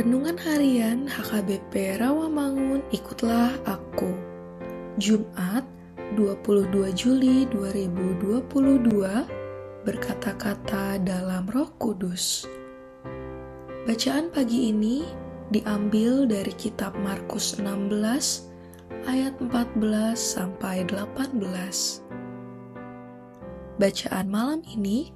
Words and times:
Renungan 0.00 0.40
Harian 0.40 1.12
HKBP 1.12 2.00
Rawamangun 2.00 2.80
Ikutlah 2.88 3.52
Aku. 3.68 4.16
Jumat 4.96 5.60
22 6.16 6.88
Juli 6.96 7.44
2022 7.52 8.96
Berkata-kata 9.84 10.96
dalam 11.04 11.44
roh 11.52 11.68
kudus. 11.76 12.48
Bacaan 13.84 14.32
pagi 14.32 14.72
ini 14.72 15.04
diambil 15.52 16.24
dari 16.24 16.56
kitab 16.56 16.96
Markus 16.96 17.60
16 17.60 17.92
ayat 19.04 19.36
14 19.36 20.16
sampai 20.16 20.88
18 20.88 21.44
Bacaan 23.76 24.26
malam 24.32 24.64
ini 24.64 25.12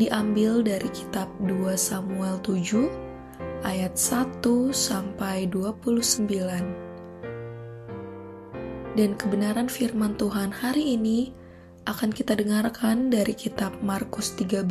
diambil 0.00 0.64
dari 0.64 0.88
kitab 0.96 1.28
2 1.44 1.76
Samuel 1.76 2.40
7 2.40 3.03
ayat 3.64 3.96
1 3.96 4.44
sampai 4.70 5.48
29. 5.48 6.28
Dan 8.94 9.10
kebenaran 9.18 9.66
firman 9.66 10.14
Tuhan 10.20 10.52
hari 10.54 10.94
ini 10.94 11.32
akan 11.88 12.12
kita 12.12 12.36
dengarkan 12.36 13.10
dari 13.10 13.32
kitab 13.32 13.72
Markus 13.80 14.36
13 14.36 14.68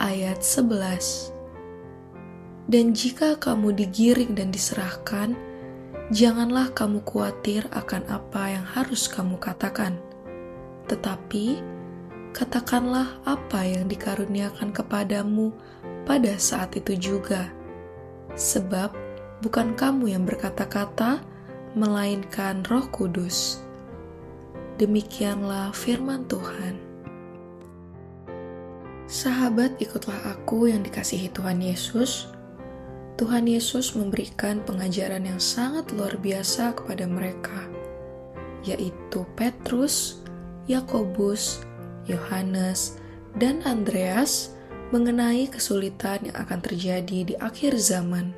ayat 0.00 0.40
11. 0.40 1.30
Dan 2.66 2.96
jika 2.96 3.36
kamu 3.36 3.76
digiring 3.76 4.32
dan 4.34 4.48
diserahkan, 4.48 5.36
janganlah 6.08 6.72
kamu 6.72 7.04
khawatir 7.04 7.68
akan 7.70 8.08
apa 8.08 8.56
yang 8.56 8.64
harus 8.64 9.04
kamu 9.06 9.36
katakan. 9.36 10.00
Tetapi, 10.88 11.60
katakanlah 12.32 13.20
apa 13.28 13.60
yang 13.68 13.84
dikaruniakan 13.86 14.72
kepadamu 14.72 15.52
pada 16.08 16.34
saat 16.40 16.74
itu 16.74 16.96
juga. 16.96 17.61
Sebab 18.32 18.94
bukan 19.44 19.76
kamu 19.76 20.16
yang 20.16 20.24
berkata-kata, 20.24 21.20
melainkan 21.72 22.64
Roh 22.68 22.84
Kudus. 22.92 23.60
Demikianlah 24.76 25.72
firman 25.72 26.24
Tuhan. 26.28 26.76
Sahabat, 29.08 29.76
ikutlah 29.76 30.32
aku 30.32 30.72
yang 30.72 30.80
dikasihi 30.80 31.28
Tuhan 31.32 31.60
Yesus. 31.60 32.32
Tuhan 33.20 33.44
Yesus 33.44 33.92
memberikan 33.92 34.64
pengajaran 34.64 35.28
yang 35.28 35.36
sangat 35.36 35.92
luar 35.92 36.16
biasa 36.16 36.72
kepada 36.72 37.04
mereka, 37.04 37.68
yaitu 38.64 39.28
Petrus, 39.36 40.24
Yakobus, 40.64 41.60
Yohanes, 42.08 42.96
dan 43.36 43.60
Andreas 43.68 44.51
mengenai 44.92 45.48
kesulitan 45.48 46.28
yang 46.28 46.36
akan 46.36 46.60
terjadi 46.60 47.18
di 47.24 47.34
akhir 47.40 47.80
zaman. 47.80 48.36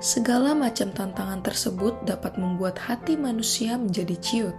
Segala 0.00 0.56
macam 0.56 0.96
tantangan 0.96 1.44
tersebut 1.44 1.92
dapat 2.08 2.40
membuat 2.40 2.80
hati 2.80 3.20
manusia 3.20 3.76
menjadi 3.76 4.16
ciut. 4.16 4.56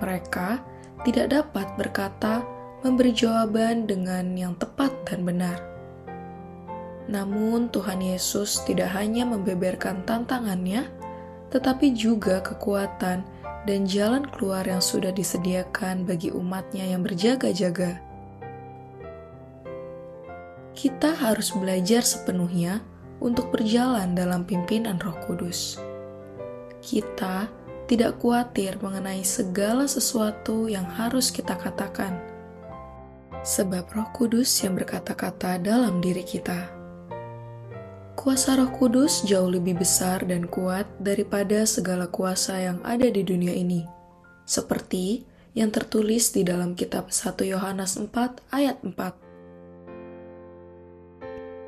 Mereka 0.00 0.64
tidak 1.04 1.36
dapat 1.36 1.68
berkata, 1.76 2.40
memberi 2.80 3.12
jawaban 3.12 3.84
dengan 3.84 4.32
yang 4.32 4.56
tepat 4.56 4.90
dan 5.04 5.28
benar. 5.28 5.60
Namun, 7.12 7.68
Tuhan 7.68 8.00
Yesus 8.00 8.64
tidak 8.64 8.88
hanya 8.96 9.28
membeberkan 9.28 10.00
tantangannya, 10.08 10.88
tetapi 11.52 11.92
juga 11.92 12.40
kekuatan 12.40 13.20
dan 13.68 13.80
jalan 13.84 14.24
keluar 14.32 14.64
yang 14.64 14.80
sudah 14.80 15.12
disediakan 15.12 16.08
bagi 16.08 16.32
umatnya 16.32 16.88
yang 16.88 17.04
berjaga-jaga. 17.04 18.11
Kita 20.82 21.14
harus 21.14 21.54
belajar 21.54 22.02
sepenuhnya 22.02 22.82
untuk 23.22 23.54
berjalan 23.54 24.18
dalam 24.18 24.42
pimpinan 24.42 24.98
Roh 24.98 25.14
Kudus. 25.22 25.78
Kita 26.82 27.46
tidak 27.86 28.18
khawatir 28.18 28.82
mengenai 28.82 29.22
segala 29.22 29.86
sesuatu 29.86 30.66
yang 30.66 30.82
harus 30.82 31.30
kita 31.30 31.54
katakan, 31.54 32.18
sebab 33.46 33.86
Roh 33.94 34.10
Kudus 34.10 34.50
yang 34.66 34.74
berkata-kata 34.74 35.62
dalam 35.62 36.02
diri 36.02 36.26
kita. 36.26 36.66
Kuasa 38.18 38.58
Roh 38.58 38.74
Kudus 38.74 39.22
jauh 39.22 39.54
lebih 39.54 39.78
besar 39.78 40.26
dan 40.26 40.50
kuat 40.50 40.90
daripada 40.98 41.62
segala 41.62 42.10
kuasa 42.10 42.58
yang 42.58 42.82
ada 42.82 43.06
di 43.06 43.22
dunia 43.22 43.54
ini, 43.54 43.86
seperti 44.50 45.30
yang 45.54 45.70
tertulis 45.70 46.34
di 46.34 46.42
dalam 46.42 46.74
kitab 46.74 47.14
1 47.14 47.38
Yohanes 47.46 47.94
4 48.02 48.10
ayat 48.50 48.82
4. 48.82 49.21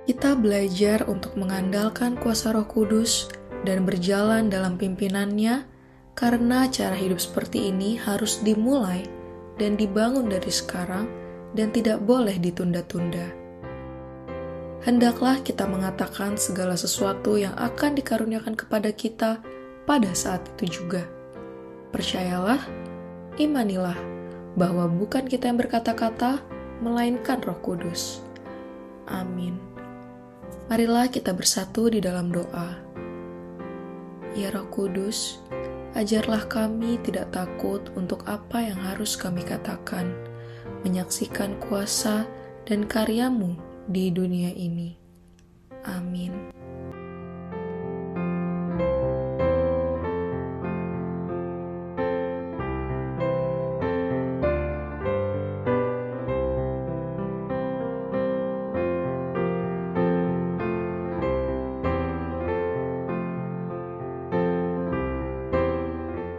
Kita 0.04 0.36
belajar 0.36 1.08
untuk 1.08 1.32
mengandalkan 1.40 2.20
kuasa 2.20 2.52
Roh 2.52 2.68
Kudus 2.68 3.32
dan 3.64 3.88
berjalan 3.88 4.52
dalam 4.52 4.76
pimpinannya 4.76 5.64
karena 6.12 6.68
cara 6.68 6.94
hidup 6.94 7.18
seperti 7.18 7.72
ini 7.72 7.96
harus 7.96 8.44
dimulai 8.44 9.08
dan 9.56 9.80
dibangun 9.80 10.28
dari 10.28 10.52
sekarang 10.52 11.08
dan 11.56 11.72
tidak 11.72 12.04
boleh 12.04 12.36
ditunda-tunda 12.36 13.44
hendaklah 14.84 15.40
kita 15.40 15.64
mengatakan 15.64 16.36
segala 16.36 16.76
sesuatu 16.76 17.40
yang 17.40 17.56
akan 17.56 17.96
dikaruniakan 17.96 18.52
kepada 18.52 18.92
kita 18.92 19.40
pada 19.88 20.12
saat 20.12 20.44
itu 20.54 20.80
juga. 20.80 21.08
Percayalah, 21.90 22.60
imanilah 23.40 23.96
bahwa 24.54 24.86
bukan 24.86 25.24
kita 25.24 25.48
yang 25.48 25.58
berkata-kata, 25.58 26.44
melainkan 26.84 27.40
Roh 27.40 27.58
Kudus. 27.64 28.20
Amin. 29.08 29.73
Marilah 30.64 31.12
kita 31.12 31.36
bersatu 31.36 31.92
di 31.92 32.00
dalam 32.00 32.32
doa. 32.32 32.80
Ya 34.32 34.48
Roh 34.48 34.64
Kudus, 34.72 35.44
ajarlah 35.92 36.48
kami 36.48 36.96
tidak 37.04 37.36
takut 37.36 37.92
untuk 37.94 38.24
apa 38.24 38.64
yang 38.64 38.80
harus 38.80 39.12
kami 39.14 39.44
katakan, 39.44 40.10
menyaksikan 40.80 41.60
kuasa 41.60 42.24
dan 42.64 42.88
karyamu 42.88 43.60
di 43.92 44.08
dunia 44.08 44.50
ini. 44.56 44.96
Amin. 45.84 46.63